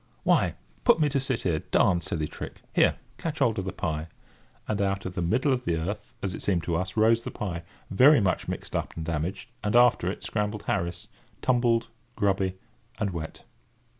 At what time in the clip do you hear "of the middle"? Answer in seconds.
5.05-5.53